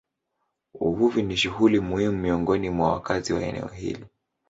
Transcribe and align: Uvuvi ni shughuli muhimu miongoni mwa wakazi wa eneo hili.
Uvuvi 0.87 1.21
ni 1.23 1.35
shughuli 1.37 1.79
muhimu 1.79 2.17
miongoni 2.17 2.69
mwa 2.69 2.91
wakazi 2.93 3.33
wa 3.33 3.41
eneo 3.43 3.67
hili. 3.67 4.05